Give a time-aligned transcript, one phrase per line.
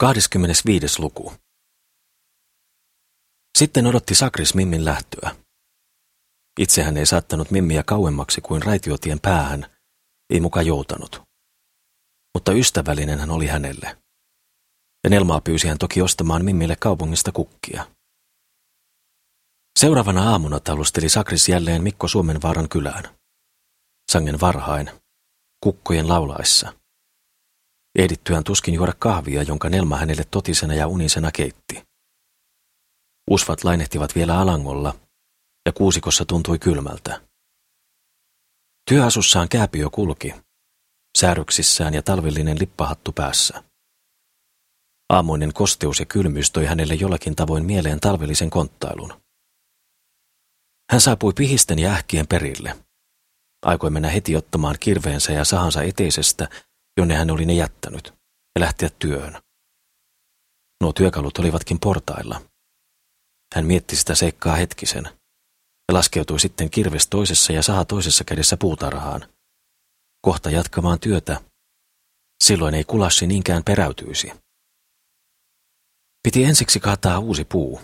[0.00, 1.02] 25.
[1.02, 1.32] luku.
[3.58, 5.36] Sitten odotti Sakris Mimmin lähtöä.
[6.60, 9.66] Itse hän ei saattanut Mimmiä kauemmaksi kuin raitiotien päähän,
[10.30, 11.22] ei muka joutanut.
[12.34, 13.98] Mutta ystävällinen hän oli hänelle.
[15.08, 17.86] Nelmaa pyysi hän toki ostamaan Mimmille kaupungista kukkia.
[19.78, 23.18] Seuraavana aamuna talusteli Sakris jälleen Mikko Suomenvaaran kylään.
[24.12, 24.90] Sangen varhain,
[25.60, 26.72] kukkojen laulaessa–
[27.98, 31.82] Ehdittyään tuskin juoda kahvia, jonka Nelma hänelle totisena ja unisena keitti.
[33.30, 34.94] Usvat lainehtivat vielä alangolla,
[35.66, 37.20] ja kuusikossa tuntui kylmältä.
[38.90, 40.34] Työasussaan kääpiö kulki,
[41.18, 43.64] sääryksissään ja talvellinen lippahattu päässä.
[45.08, 49.22] Aamuinen kosteus ja kylmyys toi hänelle jollakin tavoin mieleen talvellisen konttailun.
[50.90, 52.76] Hän saapui pihisten ja ähkien perille.
[53.62, 56.48] Aikoi mennä heti ottamaan kirveensä ja sahansa eteisestä
[56.98, 58.14] jonne hän oli ne jättänyt,
[58.54, 59.42] ja lähteä työhön.
[60.80, 62.40] Nuo työkalut olivatkin portailla.
[63.54, 65.04] Hän mietti sitä seikkaa hetkisen
[65.88, 69.32] ja laskeutui sitten kirves toisessa ja saha toisessa kädessä puutarhaan.
[70.20, 71.40] Kohta jatkamaan työtä.
[72.44, 74.32] Silloin ei kulassi niinkään peräytyisi.
[76.22, 77.80] Piti ensiksi kaataa uusi puu,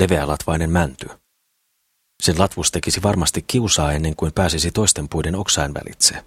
[0.00, 1.08] leveälatvainen mänty.
[2.22, 6.24] Sen latvus tekisi varmasti kiusaa ennen kuin pääsisi toisten puiden oksain välitse.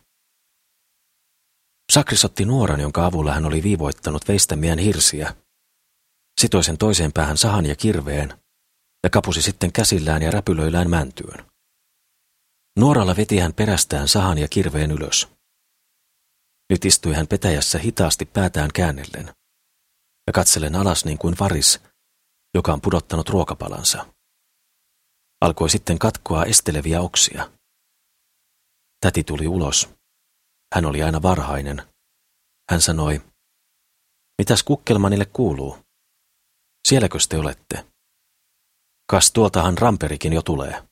[1.90, 5.36] Sakris otti nuoran, jonka avulla hän oli viivoittanut veistämiään hirsiä.
[6.42, 8.34] Sitoi sen toiseen päähän sahan ja kirveen
[9.04, 11.46] ja kapusi sitten käsillään ja räpylöillään mäntyön.
[12.80, 15.28] Nuoralla veti hän perästään sahan ja kirveen ylös.
[16.70, 19.34] Nyt istui hän petäjässä hitaasti päätään käännellen
[20.28, 21.80] ja katsellen alas niin kuin varis,
[22.56, 24.14] joka on pudottanut ruokapalansa.
[25.42, 27.52] Alkoi sitten katkoa esteleviä oksia.
[29.02, 29.99] Täti tuli ulos
[30.76, 31.82] hän oli aina varhainen.
[32.72, 33.22] Hän sanoi,
[34.38, 35.78] mitäs Kukkelmanille kuuluu?
[36.88, 37.86] Sielläkö te olette?
[39.10, 40.88] Kas tuoltahan ramperikin jo tulee.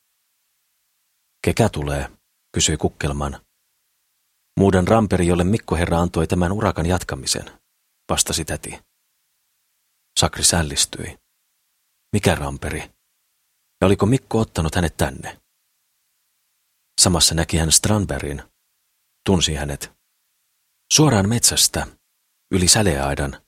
[1.45, 2.09] Kekä tulee,
[2.53, 3.41] kysyi Kukkelman.
[4.59, 7.59] Muuden ramperi, jolle Mikko Herra antoi tämän urakan jatkamisen,
[8.09, 8.79] vastasi täti.
[10.19, 11.17] Sakri sällistyi.
[12.13, 12.79] Mikä ramperi?
[13.81, 15.41] Ja oliko Mikko ottanut hänet tänne?
[17.01, 18.43] Samassa näki hän Strandbergin,
[19.27, 19.91] tunsi hänet.
[20.93, 21.87] Suoraan metsästä,
[22.51, 23.41] yli säleaidan,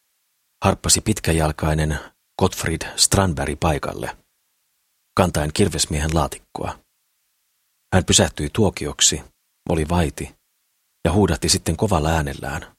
[0.66, 2.00] harppasi pitkäjalkainen
[2.40, 4.18] Gottfried Strandberg paikalle,
[5.18, 6.80] kantaen kirvesmiehen laatikkoa.
[7.94, 9.22] Hän pysähtyi tuokioksi,
[9.70, 10.36] oli vaiti
[11.06, 12.76] ja huudatti sitten kovalla äänellään.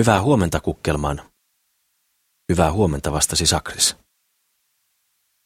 [0.00, 1.30] Hyvää huomenta, Kukkelman.
[2.52, 3.96] Hyvää huomenta, vastasi Sakris.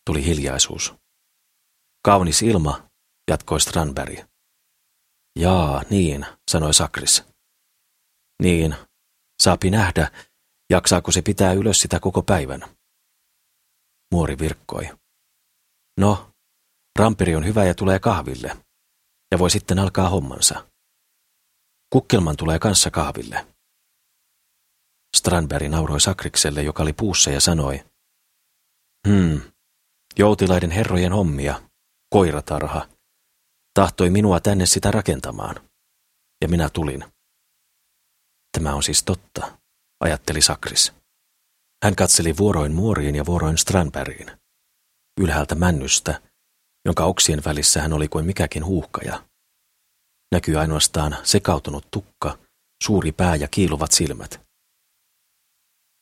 [0.06, 0.94] Tuli hiljaisuus.
[2.04, 2.88] Kaunis ilma,
[3.30, 4.37] jatkoi Strandberg.
[5.36, 7.24] Jaa, niin, sanoi Sakris.
[8.42, 8.74] Niin,
[9.42, 10.10] saapi nähdä,
[10.70, 12.64] jaksaako se pitää ylös sitä koko päivän.
[14.12, 14.90] Muori virkkoi.
[16.00, 16.30] No,
[16.98, 18.56] ramperi on hyvä ja tulee kahville,
[19.30, 20.68] ja voi sitten alkaa hommansa.
[21.92, 23.46] Kukkelman tulee kanssa kahville.
[25.16, 27.84] Strandberg nauroi Sakrikselle, joka oli puussa ja sanoi,
[29.08, 29.40] Hmm,
[30.18, 31.62] joutilaiden herrojen hommia,
[32.10, 32.88] koiratarha,
[33.78, 35.68] tahtoi minua tänne sitä rakentamaan.
[36.42, 37.04] Ja minä tulin.
[38.52, 39.58] Tämä on siis totta,
[40.00, 40.92] ajatteli Sakris.
[41.84, 44.30] Hän katseli vuoroin muoriin ja vuoroin Strandbergiin.
[45.20, 46.22] Ylhäältä männystä,
[46.84, 49.24] jonka oksien välissä hän oli kuin mikäkin huuhkaja.
[50.32, 52.38] Näkyi ainoastaan sekautunut tukka,
[52.84, 54.40] suuri pää ja kiiluvat silmät.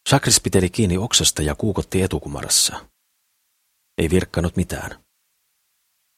[0.08, 2.88] Sakris piteli kiinni oksasta ja kuukotti etukumarassa.
[3.98, 5.05] Ei virkkanut mitään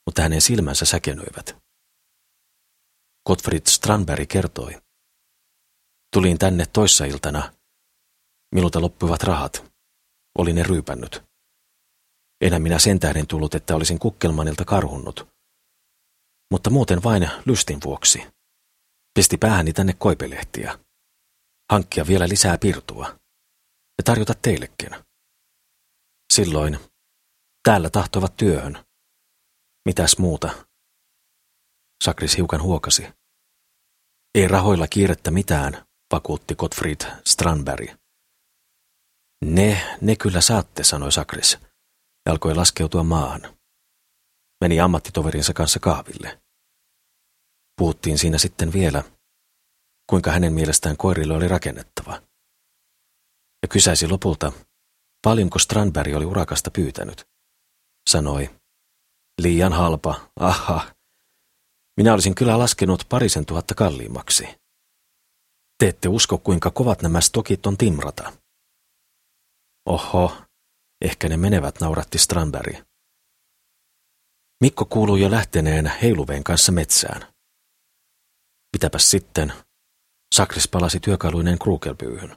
[0.09, 1.57] mutta hänen silmänsä säkenöivät.
[3.27, 4.83] Gottfried Strandberg kertoi.
[6.13, 7.53] Tulin tänne toissa iltana.
[8.55, 9.73] Minulta loppuivat rahat.
[10.39, 11.23] Olin ne ryypännyt.
[12.41, 15.29] Enhän minä sen tähden tullut, että olisin kukkelmanilta karhunnut.
[16.51, 18.23] Mutta muuten vain lystin vuoksi.
[19.15, 20.79] Pisti päähäni tänne koipelehtiä.
[21.73, 23.07] Hankkia vielä lisää pirtua.
[23.99, 24.91] Ja tarjota teillekin.
[26.33, 26.79] Silloin
[27.63, 28.88] täällä tahtovat työhön.
[29.89, 30.67] Mitäs muuta?
[32.05, 33.07] Sakris hiukan huokasi.
[34.35, 37.91] Ei rahoilla kiirettä mitään, vakuutti Gottfried Strandberg.
[39.45, 41.59] Ne, ne kyllä saatte, sanoi Sakris,
[42.27, 43.59] ja alkoi laskeutua maahan.
[44.61, 46.43] Meni ammattitoverinsa kanssa kahville.
[47.77, 49.05] Puhuttiin siinä sitten vielä,
[50.11, 52.23] kuinka hänen mielestään koirille oli rakennettava.
[53.63, 54.53] Ja kysäisi lopulta,
[55.23, 57.29] paljonko Strandberg oli urakasta pyytänyt.
[58.11, 58.58] Sanoi,
[59.39, 60.95] Liian halpa, aha.
[61.97, 64.45] Minä olisin kyllä laskenut parisen tuhatta kalliimmaksi.
[65.79, 68.33] Te ette usko, kuinka kovat nämä stokit on timrata.
[69.87, 70.37] Oho,
[71.01, 72.77] ehkä ne menevät, nauratti Strandberg.
[74.61, 77.33] Mikko kuului jo lähteneen heiluveen kanssa metsään.
[78.73, 79.53] Mitäpäs sitten?
[80.35, 82.37] Sakris palasi työkaluineen kruukelpyyhyn.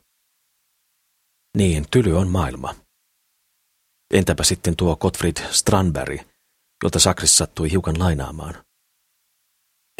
[1.57, 2.75] Niin, tyly on maailma.
[4.13, 6.30] Entäpä sitten tuo Gottfried Strandberg,
[6.83, 8.65] jolta Sakris sattui hiukan lainaamaan.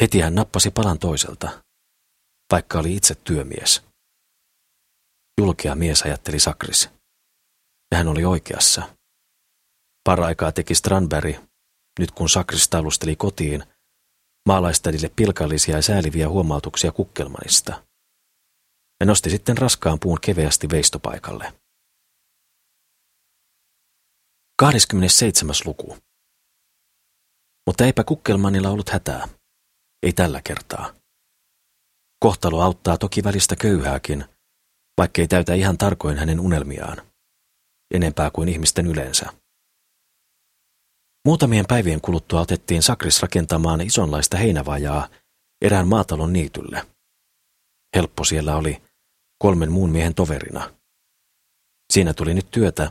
[0.02, 1.62] Heti hän nappasi palan toiselta,
[2.52, 3.82] vaikka oli itse työmies.
[5.40, 6.88] Julkea mies ajatteli Sakris.
[7.90, 8.96] Ja hän oli oikeassa.
[10.04, 11.36] Paraikaa teki Strandberg,
[11.98, 13.64] nyt kun Sakris talusteli kotiin,
[14.48, 17.86] maalaistädille pilkallisia ja sääliviä huomautuksia kukkelmanista.
[19.00, 21.52] Ja nosti sitten raskaan puun keveästi veistopaikalle.
[24.60, 25.54] 27.
[25.64, 25.96] luku.
[27.66, 29.28] Mutta eipä Kukkelmanilla ollut hätää.
[30.02, 30.94] Ei tällä kertaa.
[32.20, 34.24] Kohtalo auttaa toki välistä köyhääkin,
[34.98, 37.02] vaikkei täytä ihan tarkoin hänen unelmiaan.
[37.94, 39.32] Enempää kuin ihmisten yleensä.
[41.24, 45.08] Muutamien päivien kuluttua otettiin Sakris rakentamaan isonlaista heinävajaa
[45.60, 46.86] erään maatalon niitylle.
[47.96, 48.82] Helppo siellä oli
[49.38, 50.74] kolmen muun miehen toverina.
[51.92, 52.90] Siinä tuli nyt työtä,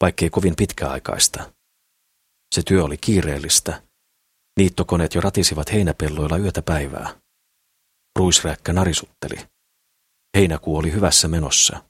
[0.00, 1.52] vaikkei kovin pitkäaikaista.
[2.54, 3.82] Se työ oli kiireellistä.
[4.58, 7.20] Niittokoneet jo ratisivat heinäpelloilla yötä päivää.
[8.18, 9.36] Ruisräkkä narisutteli.
[10.36, 11.84] Heinäkuu oli hyvässä menossa.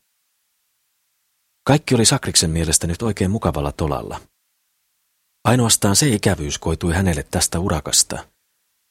[1.66, 4.20] Kaikki oli Sakriksen mielestä nyt oikein mukavalla tolalla.
[5.44, 8.28] Ainoastaan se ikävyys koitui hänelle tästä urakasta,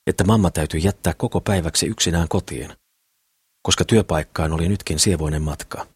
[0.08, 2.78] että mamma täytyi jättää koko päiväksi yksinään kotiin,
[3.64, 5.88] koska työpaikkaan oli nytkin sievoinen matka.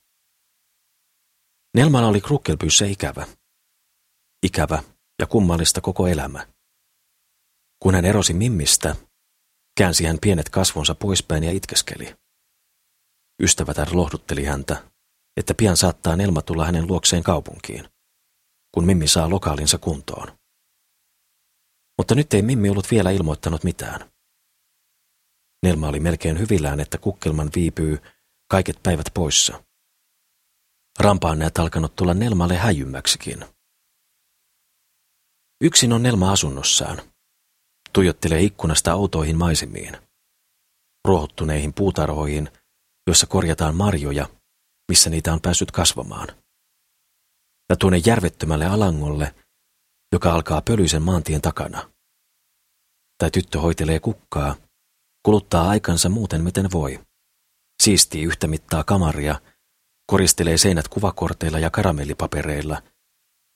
[1.76, 3.28] Nelmalla oli krukkelpyyssä ikävä.
[4.46, 4.84] Ikävä
[5.20, 6.48] ja kummallista koko elämä.
[7.80, 8.96] Kun hän erosi Mimmistä,
[9.78, 12.16] käänsi hän pienet kasvonsa poispäin ja itkeskeli.
[13.42, 14.84] Ystävätär lohdutteli häntä,
[15.38, 17.90] että pian saattaa Nelma tulla hänen luokseen kaupunkiin,
[18.74, 20.38] kun Mimmi saa lokaalinsa kuntoon.
[21.98, 24.12] Mutta nyt ei Mimmi ollut vielä ilmoittanut mitään.
[25.64, 28.00] Nelma oli melkein hyvillään, että Kukkelman viipyy
[28.50, 29.64] kaiket päivät poissa.
[31.00, 33.46] Rampaan näet alkanut tulla Nelmalle häjymmäksikin.
[35.62, 37.02] Yksin on Nelma asunnossaan.
[37.94, 39.98] Tuijottelee ikkunasta autoihin maisemiin.
[41.08, 42.50] Ruohottuneihin puutarhoihin,
[43.08, 44.30] joissa korjataan marjoja,
[44.92, 46.28] missä niitä on päässyt kasvamaan.
[47.70, 49.36] Ja tuonne järvettömälle alangolle,
[50.12, 51.92] joka alkaa pölyisen maantien takana.
[53.18, 54.56] Tai tyttö hoitelee kukkaa,
[55.24, 57.00] kuluttaa aikansa muuten miten voi.
[57.84, 59.42] Siistii yhtä mittaa kamaria,
[60.08, 62.82] koristelee seinät kuvakorteilla ja karamellipapereilla,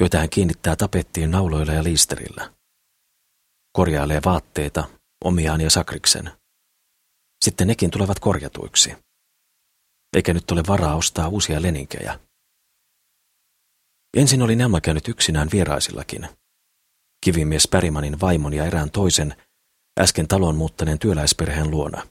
[0.01, 2.54] joita hän kiinnittää tapettiin nauloilla ja liisterillä.
[3.74, 4.84] Korjailee vaatteita,
[5.26, 6.32] omiaan ja sakriksen.
[7.46, 8.96] Sitten nekin tulevat korjatuiksi.
[10.16, 12.20] Eikä nyt ole varaa ostaa uusia leninkejä.
[14.18, 16.30] Ensin oli Nelma käynyt yksinään vieraisillakin.
[17.26, 19.36] Kivimies Pärimanin vaimon ja erään toisen,
[20.00, 22.08] äsken talon muuttaneen työläisperheen luona.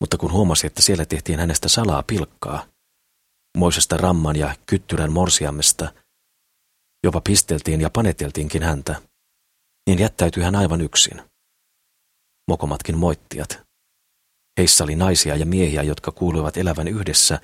[0.00, 2.66] Mutta kun huomasi, että siellä tehtiin hänestä salaa pilkkaa,
[3.58, 5.92] moisesta ramman ja kyttyrän morsiammesta,
[7.04, 9.02] jopa pisteltiin ja paneteltiinkin häntä,
[9.88, 11.22] niin jättäytyi hän aivan yksin.
[12.48, 13.62] Mokomatkin moittijat.
[14.58, 17.40] Heissä oli naisia ja miehiä, jotka kuuluivat elävän yhdessä,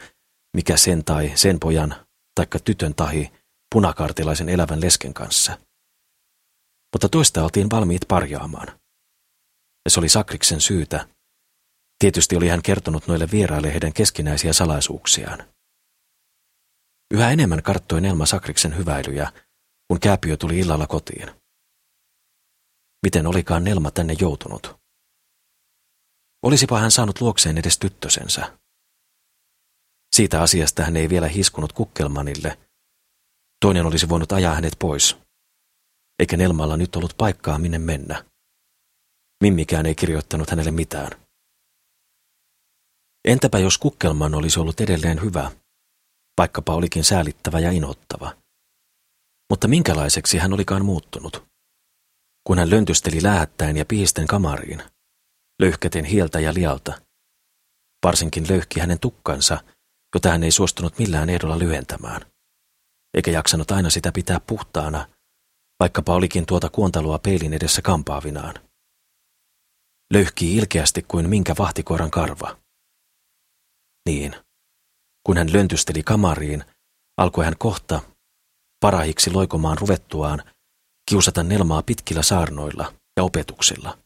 [0.57, 3.33] mikä sen tai sen pojan, taikka tytön tahi,
[3.75, 5.59] punakartilaisen elävän lesken kanssa.
[6.95, 8.67] Mutta toista oltiin valmiit parjaamaan.
[9.85, 11.09] Ja se oli Sakriksen syytä.
[11.99, 15.45] Tietysti oli hän kertonut noille vieraille heidän keskinäisiä salaisuuksiaan.
[17.15, 19.33] Yhä enemmän karttoi Nelma Sakriksen hyväilyjä,
[19.89, 21.44] kun kääpiö tuli illalla kotiin.
[23.05, 24.77] Miten olikaan Nelma tänne joutunut?
[26.43, 28.59] Olisipa hän saanut luokseen edes tyttösensä.
[30.17, 32.59] Siitä asiasta hän ei vielä hiskunut Kukkelmanille.
[33.61, 35.17] Toinen olisi voinut ajaa hänet pois.
[36.19, 38.25] Eikä Nelmalla nyt ollut paikkaa minne mennä.
[39.43, 41.11] Mimmikään ei kirjoittanut hänelle mitään.
[43.29, 45.51] Entäpä jos Kukkelman olisi ollut edelleen hyvä,
[46.39, 48.37] vaikkapa olikin säälittävä ja inottava.
[49.51, 51.54] Mutta minkälaiseksi hän olikaan muuttunut?
[52.47, 54.83] Kun hän löntysteli läättäen ja pihisten kamariin,
[55.63, 57.01] löyhkäten hieltä ja lialta.
[58.05, 59.65] Varsinkin löyhki hänen tukkansa,
[60.15, 62.23] jota hän ei suostunut millään ehdolla lyhentämään.
[63.15, 65.09] Eikä jaksanut aina sitä pitää puhtaana,
[65.81, 68.55] vaikkapa olikin tuota kuontalua peilin edessä kampaavinaan.
[70.13, 72.59] Löyhkii ilkeästi kuin minkä vahtikoiran karva.
[74.09, 74.37] Niin,
[75.27, 76.65] kun hän löntysteli kamariin,
[77.17, 78.01] alkoi hän kohta,
[78.81, 80.54] parahiksi loikomaan ruvettuaan,
[81.11, 83.99] kiusata Nelmaa pitkillä saarnoilla ja opetuksilla.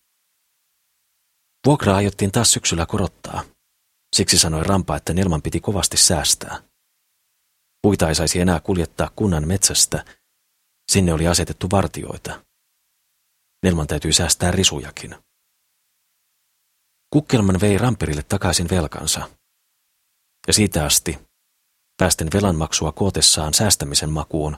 [1.66, 3.44] Vuokraa aiottiin taas syksyllä korottaa.
[4.16, 6.62] Siksi sanoi Rampa, että Nelman piti kovasti säästää.
[7.82, 10.04] Puita ei saisi enää kuljettaa kunnan metsästä.
[10.92, 12.44] Sinne oli asetettu vartioita.
[13.62, 15.16] Nelman täytyy säästää risujakin.
[17.10, 19.30] Kukkelman vei Ramperille takaisin velkansa.
[20.46, 21.18] Ja siitä asti,
[21.96, 24.56] päästen velanmaksua kootessaan säästämisen makuun,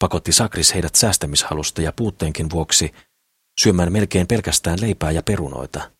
[0.00, 2.94] pakotti Sakris heidät säästämishalusta ja puutteenkin vuoksi
[3.60, 5.90] syömään melkein pelkästään leipää ja perunoita,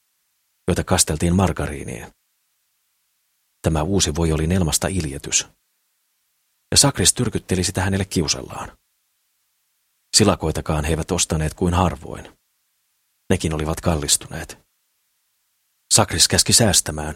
[0.69, 2.07] joita kasteltiin margariiniin.
[3.63, 5.49] Tämä uusi voi oli Nelmasta iljetys.
[6.71, 8.79] Ja Sakris tyrkytteli sitä hänelle kiusallaan.
[10.17, 12.39] Silakoitakaan he eivät ostaneet kuin harvoin.
[13.31, 14.59] Nekin olivat kallistuneet.
[15.95, 17.15] Sakris käski säästämään,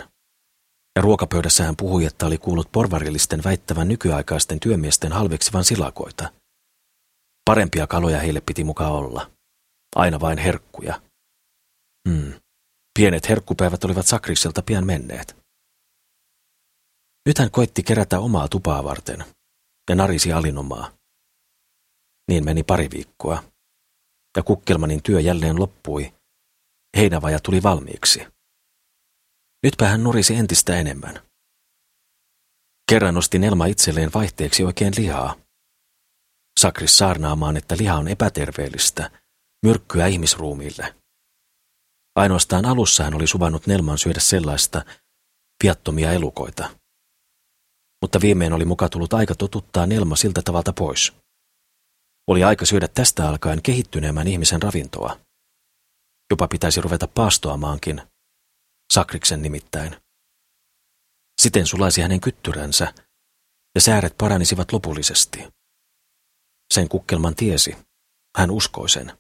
[0.97, 6.33] ja ruokapöydässä hän puhui, että oli kuullut porvarillisten väittävän nykyaikaisten työmiesten halveksivan silakoita.
[7.45, 9.31] Parempia kaloja heille piti mukaan olla.
[9.97, 11.01] Aina vain herkkuja.
[12.09, 12.33] Hmm.
[12.99, 15.37] Pienet herkkupäivät olivat Sakriselta pian menneet.
[17.27, 19.25] Nyt hän koitti kerätä omaa tupaa varten
[19.91, 20.93] ja narisi alinomaa.
[22.29, 23.45] Niin meni pari viikkoa,
[24.37, 26.15] ja Kukkelmanin työ jälleen loppui.
[26.97, 28.27] Heinävaja tuli valmiiksi.
[29.63, 31.21] Nytpä hän nurisi entistä enemmän.
[32.91, 35.44] Kerran nosti Nelma itselleen vaihteeksi oikein lihaa.
[36.61, 39.11] Sakris saarnaamaan, että liha on epäterveellistä,
[39.67, 40.95] myrkkyä ihmisruumiille.
[42.17, 44.85] Ainoastaan alussa hän oli suvannut Nelman syödä sellaista
[45.63, 46.71] viattomia elukoita.
[48.03, 51.13] Mutta viimein oli muka tullut aika totuttaa Nelma siltä tavalta pois.
[52.27, 55.21] Oli aika syödä tästä alkaen kehittyneemmän ihmisen ravintoa.
[56.31, 58.03] Jopa pitäisi ruveta paastoamaankin,
[58.93, 59.97] Sakriksen nimittäin.
[61.41, 62.95] Siten sulaisi hänen kyttyränsä,
[63.75, 65.49] ja sääret paranisivat lopullisesti.
[66.71, 67.77] Sen kukkelman tiesi,
[68.37, 69.19] hän uskoi sen.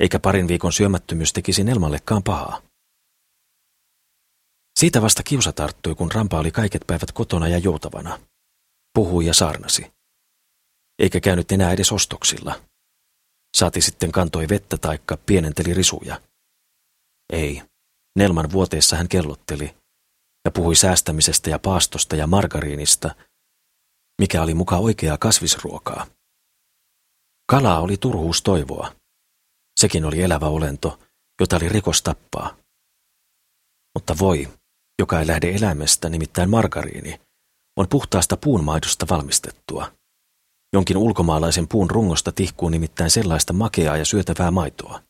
[0.00, 2.62] Eikä parin viikon syömättömyys tekisi Nelmallekaan pahaa.
[4.78, 8.20] Siitä vasta kiusa tarttui, kun Rampa oli kaiket päivät kotona ja joutavana.
[8.94, 9.92] Puhui ja saarnasi.
[10.98, 12.60] Eikä käynyt enää edes ostoksilla.
[13.56, 16.20] Saati sitten kantoi vettä taikka pienenteli risuja.
[17.32, 17.62] Ei,
[18.16, 19.76] Nelman vuoteessa hän kellotteli
[20.44, 23.14] ja puhui säästämisestä ja paastosta ja margariinista,
[24.20, 26.06] mikä oli muka oikeaa kasvisruokaa.
[27.50, 28.92] Kalaa oli turhuus toivoa.
[29.80, 30.98] Sekin oli elävä olento,
[31.40, 32.56] jota oli rikos tappaa.
[33.94, 34.48] Mutta voi,
[34.98, 37.20] joka ei lähde eläimestä, nimittäin margariini,
[37.76, 39.92] on puhtaasta puunmaidosta valmistettua.
[40.72, 45.02] Jonkin ulkomaalaisen puun rungosta tihkuu nimittäin sellaista makeaa ja syötävää maitoa.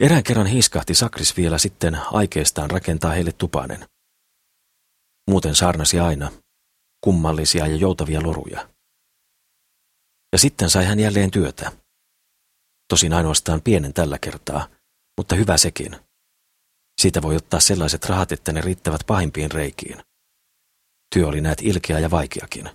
[0.00, 3.88] Erään kerran hiiskahti Sakris vielä sitten aikeistaan rakentaa heille tupanen.
[5.30, 6.30] Muuten saarnasi aina,
[7.00, 8.77] kummallisia ja joutavia loruja.
[10.32, 11.72] Ja sitten sai hän jälleen työtä.
[12.88, 14.68] Tosin ainoastaan pienen tällä kertaa,
[15.16, 15.96] mutta hyvä sekin.
[17.00, 20.02] Siitä voi ottaa sellaiset rahat, että ne riittävät pahimpiin reikiin.
[21.14, 22.70] Työ oli näet ilkeä ja vaikeakin.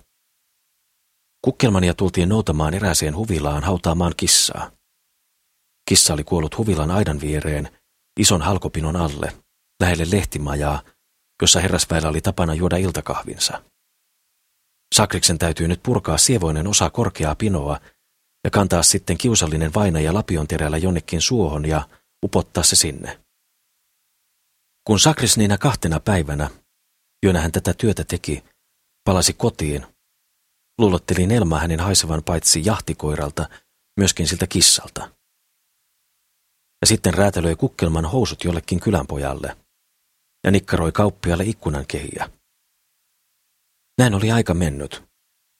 [1.44, 4.70] Kukkelmania tultiin noutamaan erääseen huvilaan hautaamaan kissaa.
[5.88, 7.78] Kissa oli kuollut huvilan aidan viereen,
[8.20, 9.32] ison halkopinon alle,
[9.80, 10.82] lähelle lehtimajaa,
[11.42, 13.62] jossa herrasväellä oli tapana juoda iltakahvinsa.
[14.94, 17.80] Sakriksen täytyy nyt purkaa sievoinen osa korkeaa pinoa
[18.44, 21.88] ja kantaa sitten kiusallinen vainaja lapion terällä jonnekin suohon ja
[22.24, 23.20] upottaa se sinne.
[24.84, 26.50] Kun Sakris niinä kahtena päivänä,
[27.22, 28.44] joina hän tätä työtä teki,
[29.04, 29.86] palasi kotiin,
[30.78, 33.48] luulotteli Nelma hänen haisevan paitsi jahtikoiralta,
[33.96, 35.10] myöskin siltä kissalta
[36.82, 39.56] ja sitten räätälöi kukkelman housut jollekin kylänpojalle
[40.44, 42.30] ja nikkaroi kauppialle ikkunan kehiä.
[43.98, 45.02] Näin oli aika mennyt.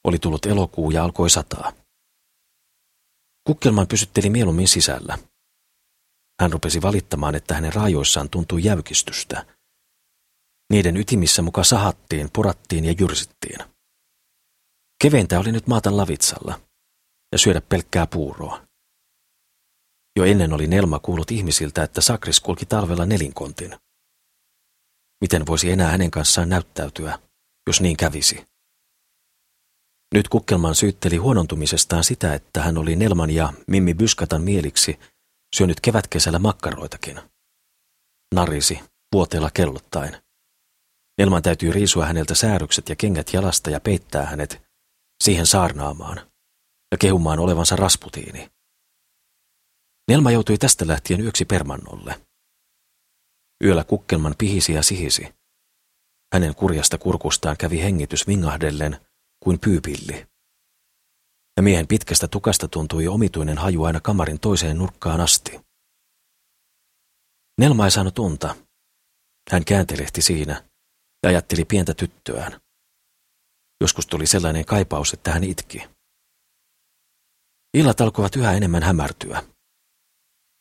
[0.05, 1.73] Oli tullut elokuu ja alkoi sataa.
[3.47, 5.19] Kukkelman pysytteli mieluummin sisällä.
[6.41, 9.47] Hän rupesi valittamaan, että hänen raajoissaan tuntui jäykistystä.
[10.71, 13.59] Niiden ytimissä muka sahattiin, porattiin ja jyrsittiin.
[15.03, 16.61] Keveintä oli nyt maata lavitsalla
[17.33, 18.67] ja syödä pelkkää puuroa.
[20.17, 23.77] Jo ennen oli Nelma kuullut ihmisiltä, että Sakris kulki talvella nelinkontin.
[25.21, 27.19] Miten voisi enää hänen kanssaan näyttäytyä,
[27.67, 28.47] jos niin kävisi?
[30.15, 34.99] Nyt Kukkelman syytteli huonontumisestaan sitä, että hän oli Nelman ja Mimmi Byskatan mieliksi
[35.57, 37.21] syönyt kevätkesällä makkaroitakin.
[38.35, 38.81] Narisi,
[39.13, 40.23] vuoteella kellottaen.
[41.19, 44.63] Nelman täytyy riisua häneltä säädykset ja kengät jalasta ja peittää hänet
[45.25, 46.31] siihen saarnaamaan
[46.93, 48.51] ja kehumaan olevansa rasputiini.
[50.09, 52.21] Nelma joutui tästä lähtien yöksi permannolle.
[53.65, 55.35] Yöllä kukkelman pihisi ja sihisi.
[56.35, 59.07] Hänen kurjasta kurkustaan kävi hengitys vingahdellen
[59.41, 60.27] kuin pyypilli.
[61.57, 65.61] Ja miehen pitkästä tukasta tuntui omituinen haju aina kamarin toiseen nurkkaan asti.
[67.61, 68.55] Nelma ei saanut unta.
[69.51, 70.69] Hän kääntelehti siinä
[71.23, 72.61] ja ajatteli pientä tyttöään.
[73.81, 75.89] Joskus tuli sellainen kaipaus, että hän itki.
[77.75, 79.43] Illat alkoivat yhä enemmän hämärtyä.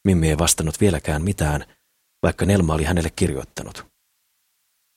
[0.07, 1.75] Mimmi ei vastannut vieläkään mitään,
[2.23, 3.92] vaikka Nelma oli hänelle kirjoittanut.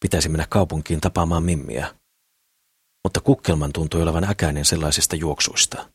[0.07, 1.95] Pitäisi mennä kaupunkiin tapaamaan Mimmiä.
[3.05, 5.91] Mutta Kukkelman tuntui olevan äkäinen sellaisista juoksuista.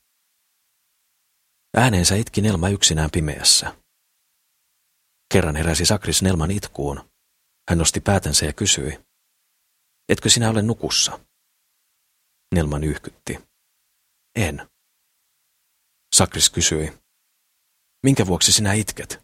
[1.78, 3.76] Ääneensä itki Nelma yksinään pimeässä.
[5.34, 7.10] Kerran heräsi Sakris Nelman itkuun.
[7.70, 9.00] Hän nosti päätänsä ja kysyi,
[10.10, 11.20] etkö sinä ole nukussa?
[12.56, 13.40] Nelman yhkytti.
[14.36, 14.70] En.
[16.16, 17.00] Sakris kysyi,
[18.04, 19.20] minkä vuoksi sinä itket?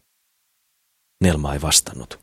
[1.24, 2.18] Nelma ei vastannut.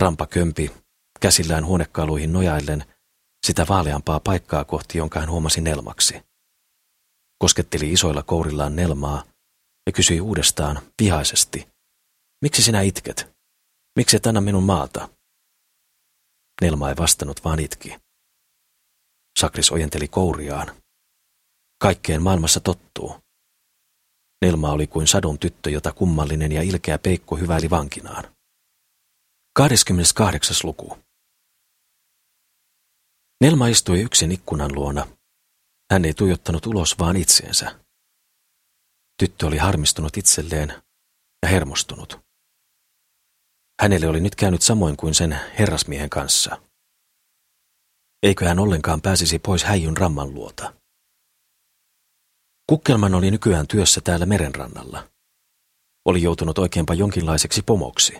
[0.00, 0.85] Rampa kömpi,
[1.20, 2.84] käsillään huonekaluihin nojaillen,
[3.46, 6.22] sitä vaaleampaa paikkaa kohti, jonka hän huomasi Nelmaksi.
[7.38, 9.24] Kosketteli isoilla kourillaan Nelmaa
[9.86, 11.68] ja kysyi uudestaan vihaisesti,
[12.42, 13.36] miksi sinä itket?
[13.96, 15.08] Miksi et anna minun maata?
[16.60, 17.96] Nelma ei vastannut, vaan itki.
[19.38, 20.82] Sakris ojenteli kouriaan.
[21.78, 23.16] Kaikkeen maailmassa tottuu.
[24.42, 28.24] Nelma oli kuin sadun tyttö, jota kummallinen ja ilkeä peikko hyväili vankinaan.
[29.56, 30.56] 28.
[30.64, 30.98] luku.
[33.46, 35.06] Nelma istui yksin ikkunan luona.
[35.92, 37.80] Hän ei tuijottanut ulos vaan itseensä.
[39.18, 40.82] Tyttö oli harmistunut itselleen
[41.42, 42.20] ja hermostunut.
[43.82, 46.62] Hänelle oli nyt käynyt samoin kuin sen herrasmiehen kanssa.
[48.22, 50.74] Eikö hän ollenkaan pääsisi pois häijyn ramman luota?
[52.68, 55.08] Kukkelman oli nykyään työssä täällä merenrannalla.
[56.04, 58.18] Oli joutunut oikeinpa jonkinlaiseksi pomoksi.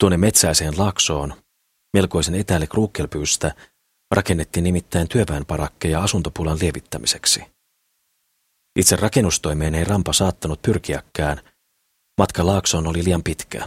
[0.00, 1.42] Tuonne metsäiseen laaksoon,
[1.94, 3.54] melkoisen etäälle kruukkelpyystä,
[4.14, 7.44] rakennettiin nimittäin työväenparakkeja asuntopulan lievittämiseksi.
[8.78, 11.40] Itse rakennustoimeen ei rampa saattanut pyrkiäkään.
[12.18, 13.58] Matka laaksoon oli liian pitkä.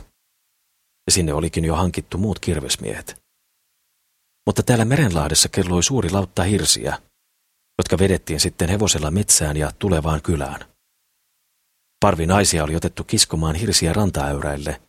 [1.08, 3.22] Ja sinne olikin jo hankittu muut kirvesmiehet.
[4.46, 7.02] Mutta täällä Merenlahdessa kelloi suuri lautta hirsiä,
[7.78, 10.66] jotka vedettiin sitten hevosella metsään ja tulevaan kylään.
[12.00, 14.82] Parvi naisia oli otettu kiskomaan hirsiä rantaäyräille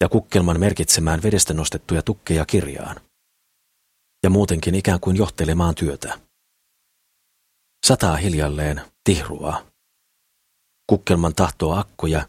[0.00, 3.07] ja kukkelman merkitsemään vedestä nostettuja tukkeja kirjaan.
[4.22, 6.20] Ja muutenkin ikään kuin johtelemaan työtä.
[7.86, 9.66] Sataa hiljalleen, tihrua.
[10.86, 12.28] Kukkelman tahtoo akkoja,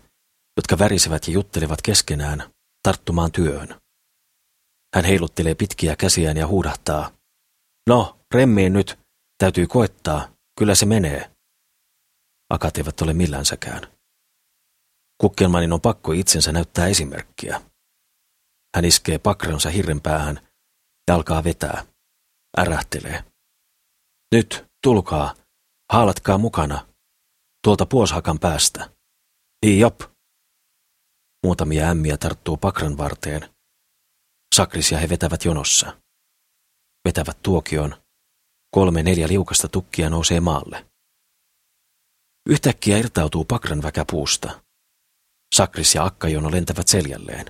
[0.57, 3.81] jotka värisevät ja juttelevat keskenään, tarttumaan työhön.
[4.95, 7.11] Hän heiluttelee pitkiä käsiään ja huudahtaa.
[7.87, 8.99] No, remmiin nyt,
[9.39, 10.27] Täytyy koettaa,
[10.59, 11.31] kyllä se menee.
[12.49, 13.81] Akat eivät ole millänsäkään.
[15.21, 17.61] Kukkelmanin on pakko itsensä näyttää esimerkkiä.
[18.75, 20.48] Hän iskee pakransa hirren päähän
[21.09, 21.85] ja alkaa vetää.
[22.57, 23.23] Ärähtelee.
[24.35, 25.35] Nyt, tulkaa,
[25.91, 26.87] haalatkaa mukana.
[27.63, 28.89] Tuolta puoshakan päästä.
[29.65, 30.01] Ii jop.
[31.45, 33.49] Muutamia ämmiä tarttuu pakran varteen.
[34.55, 36.01] Sakris ja he vetävät jonossa.
[37.05, 37.95] Vetävät tuokion
[38.71, 40.85] Kolme neljä liukasta tukkia nousee maalle.
[42.49, 44.63] Yhtäkkiä irtautuu pakran väkä puusta.
[45.55, 47.45] Sakris ja Akkajono lentävät seljälleen.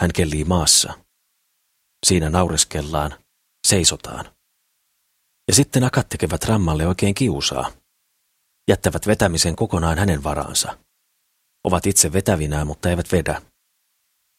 [0.00, 1.01] Hän kellii maassa.
[2.06, 3.18] Siinä naureskellaan,
[3.66, 4.24] seisotaan.
[5.48, 7.72] Ja sitten akat tekevät rammalle oikein kiusaa.
[8.68, 10.78] Jättävät vetämisen kokonaan hänen varaansa.
[11.64, 13.42] Ovat itse vetävinään, mutta eivät vedä.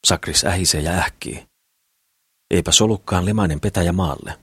[0.07, 1.47] Sakris ähisee ja ähkii.
[2.51, 4.39] Eipä solukkaan lemainen petäjä maalle.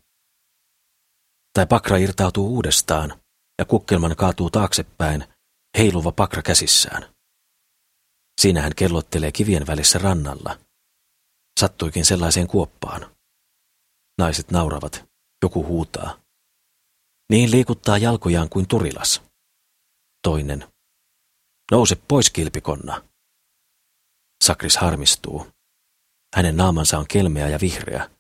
[1.53, 3.21] Tai pakra irtautuu uudestaan
[3.59, 5.25] ja kukkelman kaatuu taaksepäin,
[5.79, 7.15] heiluva pakra käsissään.
[8.41, 10.59] Siinä hän kellottelee kivien välissä rannalla.
[11.61, 13.17] Sattuikin sellaiseen kuoppaan.
[14.19, 15.09] Naiset nauravat,
[15.43, 16.21] joku huutaa.
[17.31, 19.23] Niin liikuttaa jalkojaan kuin turilas.
[20.23, 20.73] Toinen.
[21.71, 23.03] Nouse pois, kilpikonna.
[24.45, 25.47] Sakris harmistuu.
[26.37, 28.11] Hänen naamansa on kelmeä ja vihreä.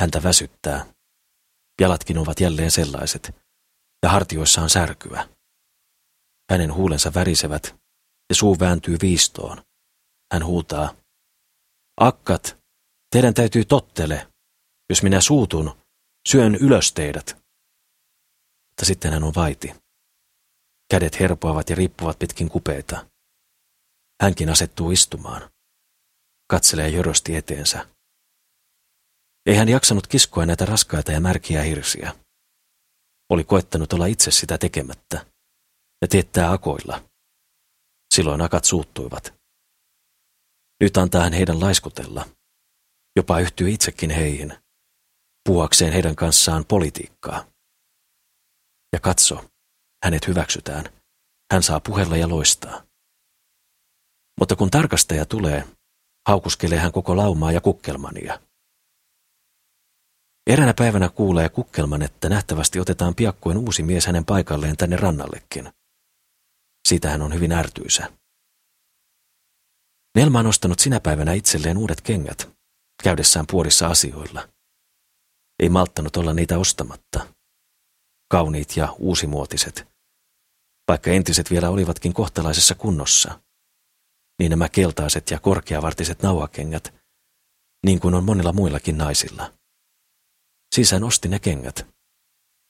[0.00, 0.86] Häntä väsyttää.
[1.80, 3.36] Jalatkin ovat jälleen sellaiset,
[4.02, 5.28] ja hartioissaan särkyä.
[6.50, 7.74] Hänen huulensa värisevät,
[8.30, 9.62] ja suu vääntyy viistoon.
[10.32, 10.94] Hän huutaa,
[11.96, 12.56] Akkat,
[13.10, 14.28] teidän täytyy tottele.
[14.90, 15.78] Jos minä suutun,
[16.28, 17.36] syön ylös teidät.
[18.70, 19.74] Mutta sitten hän on vaiti.
[20.90, 23.06] Kädet herpoavat ja riippuvat pitkin kupeita.
[24.22, 25.50] Hänkin asettuu istumaan.
[26.50, 27.86] Katselee jörösti eteensä.
[29.46, 32.14] Ei hän jaksanut kiskoa näitä raskaita ja märkiä hirsiä.
[33.30, 35.26] Oli koettanut olla itse sitä tekemättä
[36.02, 37.04] ja teettää akoilla.
[38.14, 39.43] Silloin akat suuttuivat.
[40.84, 42.28] Nyt antaa hän heidän laiskutella.
[43.16, 44.58] Jopa yhtyy itsekin heihin,
[45.44, 47.44] puhuakseen heidän kanssaan politiikkaa.
[48.92, 49.44] Ja katso,
[50.04, 50.84] hänet hyväksytään.
[51.52, 52.82] Hän saa puhella ja loistaa.
[54.40, 55.64] Mutta kun tarkastaja tulee,
[56.28, 58.40] haukuskelee hän koko laumaa ja kukkelmania.
[60.46, 65.72] Eräänä päivänä kuulee kukkelman, että nähtävästi otetaan piakkoin uusi mies hänen paikalleen tänne rannallekin.
[66.88, 68.23] Siitä hän on hyvin ärtyysä.
[70.14, 72.50] Nelma on ostanut sinä päivänä itselleen uudet kengät,
[73.02, 74.48] käydessään puolissa asioilla.
[75.62, 77.26] Ei malttanut olla niitä ostamatta.
[78.30, 79.86] Kauniit ja uusimuotiset,
[80.88, 83.40] vaikka entiset vielä olivatkin kohtalaisessa kunnossa.
[84.38, 86.94] Niin nämä keltaiset ja korkeavartiset nauhakengät,
[87.86, 89.52] niin kuin on monilla muillakin naisilla.
[90.92, 91.86] Hän osti ne kengät,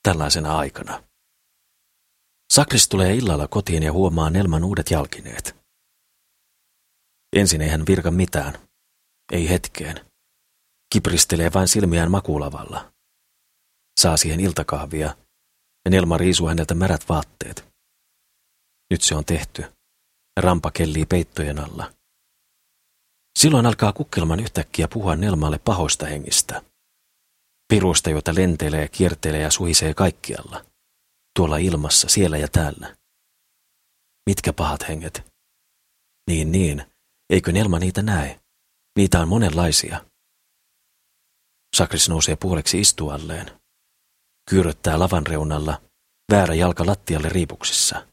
[0.02, 1.02] tällaisena aikana.
[2.52, 5.63] Sakris tulee illalla kotiin ja huomaa Nelman uudet jalkineet.
[7.34, 8.68] Ensin ei hän virka mitään,
[9.32, 10.10] ei hetkeen.
[10.92, 12.92] Kipristelee vain silmiään makuulavalla.
[14.00, 15.16] Saa siihen iltakahvia
[15.84, 17.64] ja Nelma riisuu häneltä märät vaatteet.
[18.90, 19.64] Nyt se on tehty.
[20.40, 21.92] Rampa kellii peittojen alla.
[23.38, 26.62] Silloin alkaa kukkelman yhtäkkiä puhua Nelmalle pahoista hengistä.
[27.68, 30.64] Piruista, joita lentelee, kiertelee ja suhisee kaikkialla.
[31.36, 32.96] Tuolla ilmassa, siellä ja täällä.
[34.26, 35.26] Mitkä pahat henget?
[36.30, 36.93] Niin, niin.
[37.30, 38.40] Eikö Nelma niitä näe?
[38.96, 40.04] Niitä on monenlaisia.
[41.76, 43.60] Sakris nousee puoleksi istualleen.
[44.50, 45.82] Kyyröttää lavan reunalla,
[46.32, 48.06] väärä jalka lattialle riipuksissa.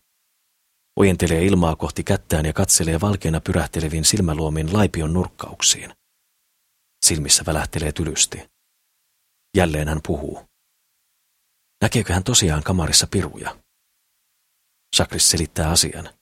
[0.99, 5.93] Ojentelee ilmaa kohti kättään ja katselee valkeina pyrähteleviin silmäluomiin laipion nurkkauksiin.
[7.05, 8.49] Silmissä välähtelee tylysti.
[9.57, 10.45] Jälleen hän puhuu.
[11.81, 13.57] Näkeekö hän tosiaan kamarissa piruja?
[14.95, 16.20] Sakris selittää asian.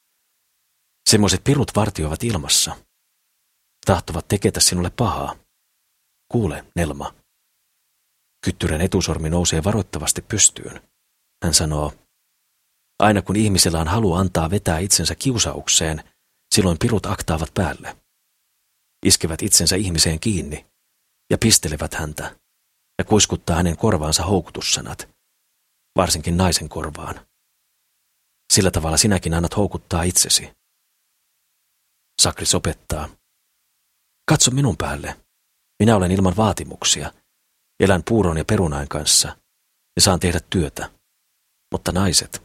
[1.10, 2.78] Semmoiset pirut vartioivat ilmassa.
[3.86, 5.36] Tahtovat teketä sinulle pahaa.
[6.32, 7.14] Kuule, Nelma.
[8.46, 10.82] Kyttyrän etusormi nousee varoittavasti pystyyn.
[11.44, 11.94] Hän sanoo,
[13.00, 16.04] aina kun ihmisellä on halu antaa vetää itsensä kiusaukseen,
[16.56, 17.98] silloin pirut aktaavat päälle.
[19.06, 20.66] Iskevät itsensä ihmiseen kiinni
[21.30, 22.36] ja pistelevät häntä
[23.00, 25.10] ja kuiskuttaa hänen korvaansa houkutussanat,
[25.96, 27.28] varsinkin naisen korvaan.
[28.54, 30.59] Sillä tavalla sinäkin annat houkuttaa itsesi.
[32.20, 33.10] Sakris opettaa.
[34.30, 35.20] Katso minun päälle.
[35.80, 37.12] Minä olen ilman vaatimuksia.
[37.80, 39.38] Elän puuron ja perunain kanssa
[39.96, 40.90] ja saan tehdä työtä.
[41.72, 42.44] Mutta naiset,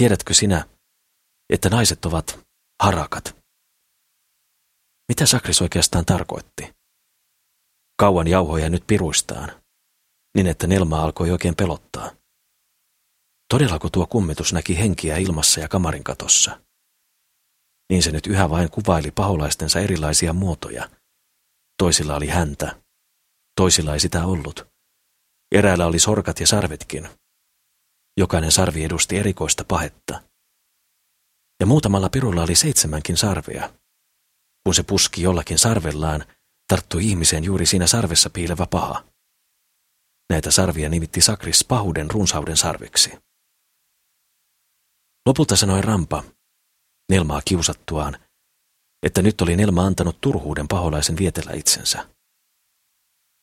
[0.00, 0.68] tiedätkö sinä,
[1.52, 2.40] että naiset ovat
[2.82, 3.36] harakat?
[5.08, 6.74] Mitä Sakris oikeastaan tarkoitti?
[7.98, 9.62] Kauan jauhoja nyt piruistaan,
[10.36, 12.10] niin että Nelma alkoi oikein pelottaa.
[13.48, 16.63] Todellako tuo kummitus näki henkiä ilmassa ja kamarin katossa?
[17.90, 20.90] Niin se nyt yhä vain kuvaili paholaistensa erilaisia muotoja.
[21.78, 22.82] Toisilla oli häntä,
[23.56, 24.66] toisilla ei sitä ollut.
[25.54, 27.08] Eräillä oli sorkat ja sarvetkin.
[28.16, 30.22] Jokainen sarvi edusti erikoista pahetta.
[31.60, 33.74] Ja muutamalla pirulla oli seitsemänkin sarvea.
[34.64, 36.24] Kun se puski jollakin sarvellaan,
[36.68, 39.04] tarttui ihmiseen juuri siinä sarvessa piilevä paha.
[40.30, 43.18] Näitä sarvia nimitti Sakris pahuuden runsauden sarveksi.
[45.26, 46.24] Lopulta sanoi Rampa,
[47.10, 48.18] Nelmaa kiusattuaan,
[49.06, 52.08] että nyt oli Nelma antanut turhuuden paholaisen vietellä itsensä.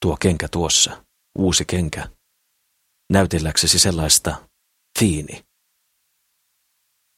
[0.02, 1.06] Tuo kenkä tuossa,
[1.38, 2.10] uusi kenkä,
[3.14, 4.50] näytelläksesi sellaista
[5.00, 5.46] fiini.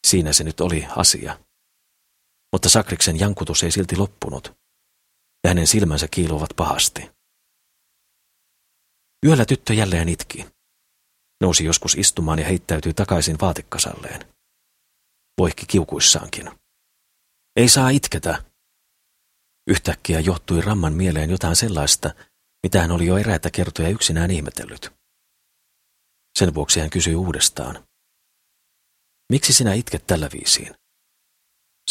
[0.07, 1.39] Siinä se nyt oli asia.
[2.51, 4.47] Mutta Sakriksen jankutus ei silti loppunut,
[5.43, 7.11] ja hänen silmänsä kiiluvat pahasti.
[9.25, 10.45] Yöllä tyttö jälleen itki.
[11.41, 14.32] Nousi joskus istumaan ja heittäytyi takaisin vaatekasalleen
[15.37, 16.51] poikki kiukuissaankin.
[17.55, 18.43] Ei saa itketä.
[19.67, 22.13] Yhtäkkiä johtui Ramman mieleen jotain sellaista,
[22.63, 24.91] mitä hän oli jo eräitä kertoja yksinään ihmetellyt.
[26.39, 27.87] Sen vuoksi hän kysyi uudestaan.
[29.31, 30.75] Miksi sinä itket tällä viisiin?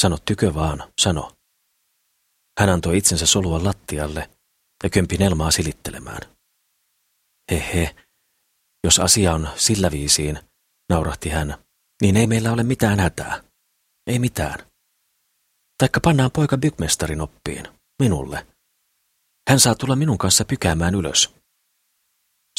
[0.01, 1.33] Sano tykö vaan, sano.
[2.61, 4.31] Hän antoi itsensä solua lattialle
[4.85, 6.37] ja kömpi Nelmaa silittelemään.
[7.51, 7.97] Hehe,
[8.85, 10.39] jos asia on sillä viisiin,
[10.91, 11.65] naurahti hän
[12.03, 13.45] niin ei meillä ole mitään hätää.
[14.07, 14.59] Ei mitään.
[15.79, 17.69] Taikka pannaan poika bykmestarin oppiin,
[18.03, 18.47] minulle.
[19.49, 21.35] Hän saa tulla minun kanssa pykäämään ylös.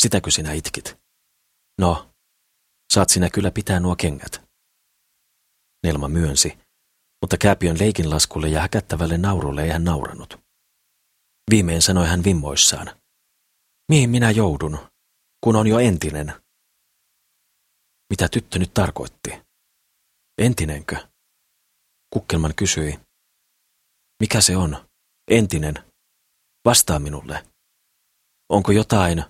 [0.01, 0.97] Sitäkö sinä itkit?
[1.81, 2.09] No,
[2.93, 4.41] saat sinä kyllä pitää nuo kengät.
[5.83, 6.57] Nelma myönsi,
[7.21, 10.39] mutta Kääpiön leikinlaskulle ja häkättävälle naurulle ei hän nauranut.
[11.51, 12.99] Viimein sanoi hän vimmoissaan.
[13.89, 14.77] Mihin minä joudun,
[15.43, 16.42] kun on jo entinen?
[18.13, 19.29] Mitä tyttö nyt tarkoitti?
[20.37, 21.07] Entinenkö?
[22.13, 22.99] Kukkelman kysyi.
[24.19, 24.89] Mikä se on?
[25.31, 25.73] Entinen.
[26.65, 27.47] Vastaa minulle.
[28.49, 29.23] Onko jotain?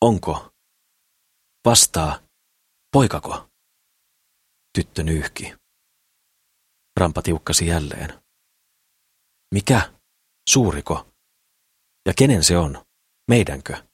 [0.00, 0.50] Onko?
[1.64, 2.18] Vastaa.
[2.92, 3.48] Poikako?
[4.72, 5.54] Tyttö nyyhki.
[7.00, 8.22] Rampa tiukkasi jälleen.
[9.54, 9.92] Mikä?
[10.48, 11.12] Suuriko?
[12.06, 12.84] Ja kenen se on?
[13.28, 13.86] Meidänkö?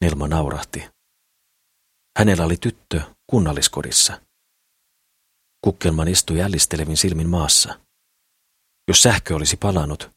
[0.00, 0.90] Nelma naurahti.
[2.18, 4.20] Hänellä oli tyttö kunnalliskodissa.
[5.64, 7.80] Kukkelman istui jällistelevin silmin maassa.
[8.88, 10.10] Jos sähkö olisi palannut,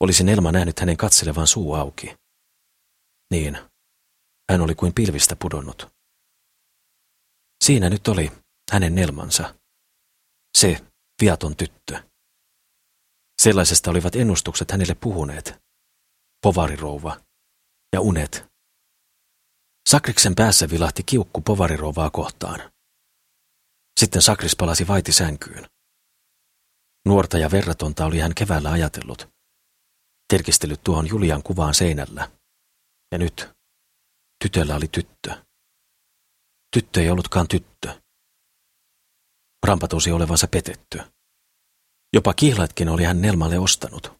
[0.00, 2.16] olisi Nelma nähnyt hänen katselevan suu auki.
[3.30, 3.58] Niin,
[4.50, 5.92] hän oli kuin pilvistä pudonnut.
[7.64, 8.32] Siinä nyt oli
[8.72, 9.54] hänen Nelmansa.
[10.58, 10.86] Se
[11.20, 12.02] viaton tyttö.
[13.42, 15.62] Sellaisesta olivat ennustukset hänelle puhuneet.
[16.42, 17.20] Povarirouva
[17.92, 18.51] ja unet.
[19.88, 22.72] Sakriksen päässä vilahti kiukku povarirouvaa kohtaan.
[24.00, 25.66] Sitten Sakris palasi vaiti sänkyyn.
[27.06, 29.28] Nuorta ja verratonta oli hän keväällä ajatellut.
[30.28, 32.30] Terkistellyt tuohon Julian kuvaan seinällä.
[33.12, 33.48] Ja nyt
[34.44, 35.44] tytöllä oli tyttö.
[36.74, 38.00] Tyttö ei ollutkaan tyttö.
[39.66, 41.00] Rampatosi olevansa petetty.
[42.12, 44.12] Jopa kihlatkin oli hän Nelmalle ostanut.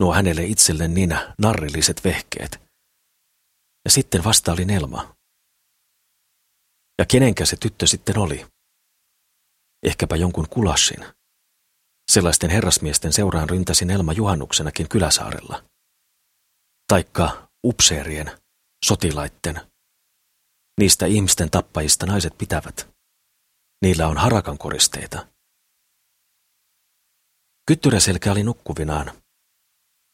[0.00, 2.69] Nuo hänelle itselleen niin narrilliset vehkeet.
[3.84, 5.14] Ja sitten vasta oli Nelma.
[6.98, 8.46] Ja kenenkä se tyttö sitten oli?
[9.86, 11.06] Ehkäpä jonkun kulassin.
[12.10, 15.64] Sellaisten herrasmiesten seuraan ryntäsi Nelma juhannuksenakin Kyläsaarella.
[16.86, 18.30] Taikka upseerien,
[18.84, 19.60] sotilaitten.
[20.80, 22.88] Niistä ihmisten tappajista naiset pitävät.
[23.82, 25.26] Niillä on harakan koristeita.
[27.66, 29.22] Kyttyräselkä oli nukkuvinaan.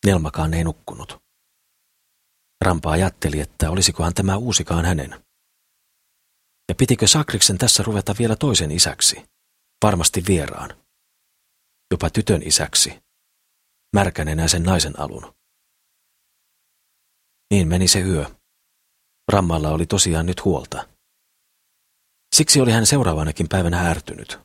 [0.06, 1.25] Nelmakaan ei nukkunut.
[2.66, 5.24] Rampa ajatteli, että olisikohan tämä uusikaan hänen.
[6.68, 9.24] Ja pitikö Sakriksen tässä ruveta vielä toisen isäksi?
[9.82, 10.70] Varmasti vieraan.
[11.90, 13.02] Jopa tytön isäksi.
[13.96, 15.34] Märkänenä sen naisen alun.
[17.50, 18.26] Niin meni se yö.
[19.32, 20.88] Rammalla oli tosiaan nyt huolta.
[22.34, 24.38] Siksi oli hän seuraavanakin päivänä ärtynyt.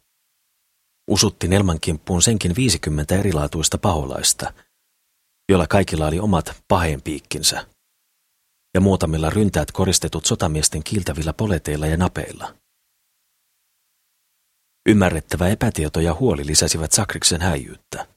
[1.09, 4.53] Usutti Nelman kimppuun senkin viisikymmentä erilaatuista paholaista,
[5.49, 7.67] joilla kaikilla oli omat paheenpiikkinsä
[8.73, 12.55] ja muutamilla ryntäät koristetut sotamiesten kiiltävillä poleteilla ja napeilla.
[14.89, 18.07] Ymmärrettävä epätieto ja huoli lisäsivät Sakriksen häijyyttä.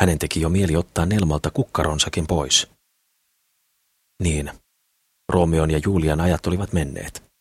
[0.00, 2.70] Hänen teki jo mieli ottaa Nelmalta kukkaronsakin pois.
[4.22, 4.52] Niin,
[5.32, 7.31] Romeon ja Julian ajat olivat menneet.